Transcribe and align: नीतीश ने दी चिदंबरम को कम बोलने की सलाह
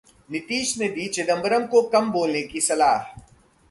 नीतीश 0.29 0.77
ने 0.77 0.87
दी 0.87 1.07
चिदंबरम 1.07 1.65
को 1.65 1.81
कम 1.89 2.11
बोलने 2.11 2.41
की 2.43 2.61
सलाह 2.61 3.19